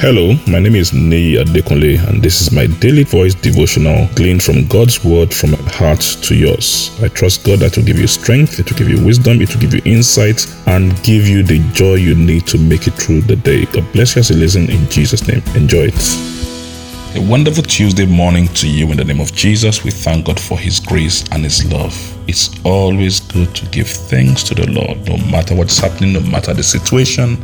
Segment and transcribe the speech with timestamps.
[0.00, 4.66] Hello, my name is Nei Adekunle, and this is my daily voice devotional gleaned from
[4.66, 6.90] God's word from my heart to yours.
[7.02, 9.60] I trust God that will give you strength, it will give you wisdom, it will
[9.60, 13.36] give you insight, and give you the joy you need to make it through the
[13.36, 13.66] day.
[13.66, 15.42] God bless you as you listen in Jesus' name.
[15.54, 17.16] Enjoy it.
[17.18, 19.84] A wonderful Tuesday morning to you in the name of Jesus.
[19.84, 21.94] We thank God for His grace and His love.
[22.26, 26.54] It's always good to give thanks to the Lord, no matter what's happening, no matter
[26.54, 27.36] the situation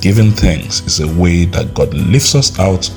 [0.00, 2.88] Giving thanks is a way that God lifts us out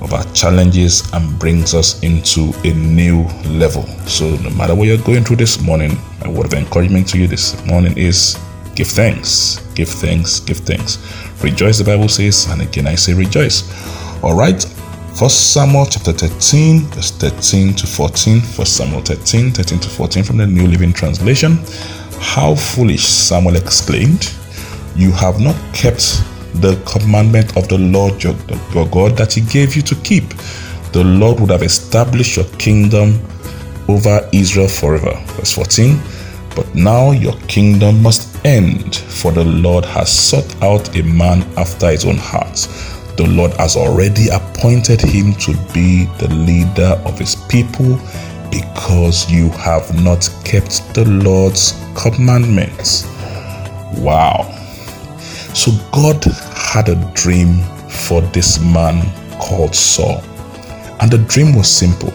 [0.00, 3.82] of our challenges and brings us into a new level.
[4.06, 7.26] So, no matter what you're going through this morning, my word of encouragement to you
[7.26, 8.38] this morning is
[8.74, 10.98] give thanks, give thanks, give thanks.
[11.42, 13.62] Rejoice, the Bible says, and again I say rejoice.
[14.22, 14.62] All right,
[15.18, 18.40] First Samuel chapter 13, verse 13 to 14.
[18.40, 21.58] First Samuel 13, 13 to 14 from the New Living Translation.
[22.20, 24.34] How foolish, Samuel exclaimed.
[24.94, 26.22] You have not kept
[26.60, 28.34] the commandment of the Lord your,
[28.74, 30.28] your God that He gave you to keep.
[30.92, 33.20] The Lord would have established your kingdom
[33.88, 35.14] over Israel forever.
[35.34, 36.00] Verse 14.
[36.54, 41.90] But now your kingdom must end, for the Lord has sought out a man after
[41.90, 42.66] his own heart.
[43.16, 47.98] The Lord has already appointed him to be the leader of his people
[48.50, 53.04] because you have not kept the Lord's commandments.
[53.98, 54.65] Wow.
[55.56, 56.22] So God
[56.54, 60.20] had a dream for this man called Saul.
[61.00, 62.10] And the dream was simple.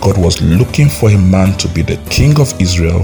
[0.00, 3.02] God was looking for a man to be the king of Israel,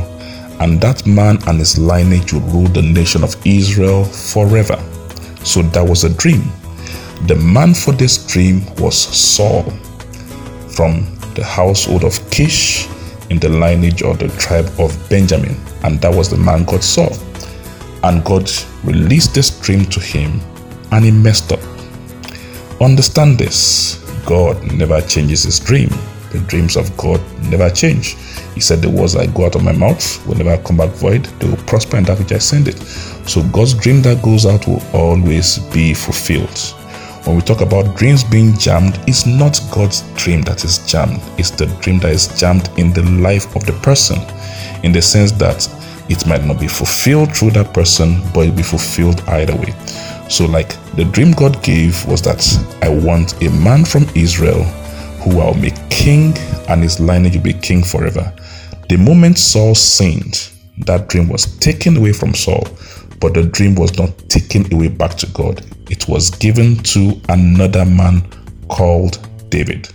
[0.59, 4.77] and that man and his lineage would rule the nation of Israel forever.
[5.45, 6.51] So that was a dream.
[7.29, 9.63] The man for this dream was Saul
[10.75, 11.07] from
[11.37, 12.89] the household of Kish
[13.31, 17.09] in the lineage of the tribe of Benjamin, and that was the man God saw.
[18.03, 18.51] And God
[18.85, 20.41] released this dream to him,
[20.93, 21.61] and he messed up.
[22.81, 25.91] Understand this God never changes his dream.
[26.33, 28.17] The dreams of God never change.
[28.55, 31.25] He said, The words I go out of my mouth will never come back void.
[31.25, 32.79] They will prosper in that which I send it.
[33.29, 36.59] So God's dream that goes out will always be fulfilled.
[37.27, 41.21] When we talk about dreams being jammed, it's not God's dream that is jammed.
[41.39, 44.19] It's the dream that is jammed in the life of the person,
[44.85, 45.69] in the sense that
[46.11, 49.73] it might not be fulfilled through that person, but it'll be fulfilled either way.
[50.29, 52.45] So, like the dream God gave was that
[52.83, 54.65] I want a man from Israel
[55.23, 56.37] who I'll make king
[56.69, 58.33] and his lineage will be king forever.
[58.89, 62.67] The moment Saul sinned, that dream was taken away from Saul,
[63.21, 65.65] but the dream was not taken away back to God.
[65.91, 68.27] It was given to another man
[68.69, 69.89] called David.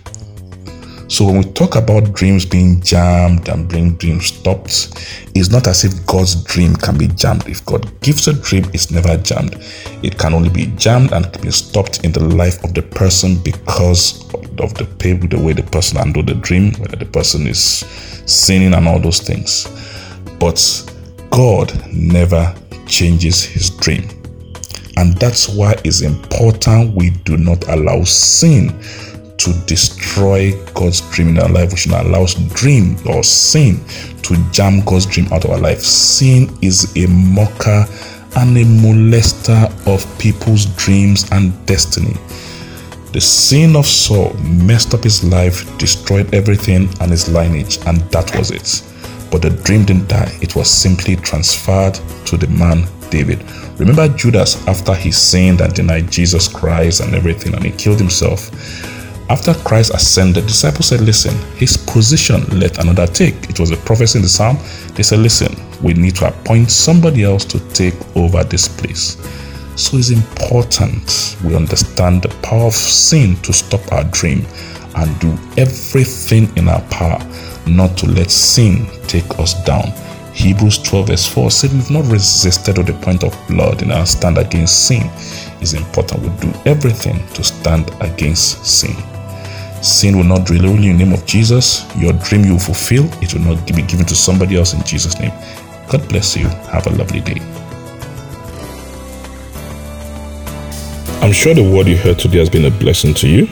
[1.16, 4.92] So when we talk about dreams being jammed and being dream stopped,
[5.34, 7.48] it's not as if God's dream can be jammed.
[7.48, 9.56] If God gives a dream, it's never jammed.
[10.02, 14.30] It can only be jammed and be stopped in the life of the person because
[14.60, 14.84] of the
[15.30, 17.60] the way the person handled the dream, whether the person is
[18.26, 19.66] sinning and all those things.
[20.38, 20.60] But
[21.30, 22.54] God never
[22.84, 24.06] changes his dream.
[24.98, 28.78] And that's why it's important we do not allow sin
[29.38, 31.70] to destroy God's dream in our life.
[31.70, 33.84] We should not allow dream or sin
[34.22, 35.80] to jam God's dream out of our life.
[35.80, 37.86] Sin is a mocker
[38.36, 42.14] and a molester of people's dreams and destiny.
[43.12, 48.36] The sin of Saul messed up his life, destroyed everything and his lineage, and that
[48.36, 48.82] was it.
[49.30, 51.94] But the dream didn't die, it was simply transferred
[52.26, 53.42] to the man David.
[53.78, 58.50] Remember Judas after he sinned and denied Jesus Christ and everything, and he killed himself.
[59.28, 63.50] After Christ ascended, the disciples said, Listen, his position let another take.
[63.50, 64.56] It was a prophecy in the psalm.
[64.94, 69.16] They said, Listen, we need to appoint somebody else to take over this place.
[69.74, 74.46] So it's important we understand the power of sin to stop our dream
[74.94, 77.18] and do everything in our power
[77.66, 79.92] not to let sin take us down.
[80.34, 84.06] Hebrews 12, verse 4 said, We've not resisted to the point of blood in our
[84.06, 85.02] stand against sin.
[85.60, 88.94] It's important we do everything to stand against sin.
[89.86, 91.86] Sin will not rule you in the name of Jesus.
[91.96, 93.04] Your dream you will fulfill.
[93.22, 95.30] It will not be given to somebody else in Jesus' name.
[95.88, 96.48] God bless you.
[96.72, 97.40] Have a lovely day.
[101.22, 103.46] I'm sure the word you heard today has been a blessing to you.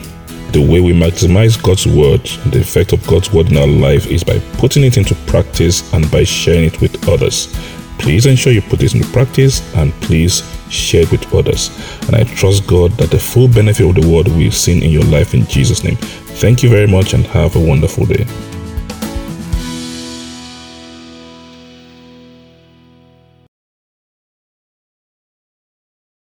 [0.50, 4.25] The way we maximize God's word, the effect of God's word in our life is
[4.25, 7.46] by putting it into practice and by sharing it with others.
[8.00, 11.70] Please ensure you put this into practice and please share it with others.
[12.08, 14.90] And I trust God that the full benefit of the word will be seen in
[14.90, 15.96] your life in Jesus' name.
[16.36, 18.26] Thank you very much and have a wonderful day.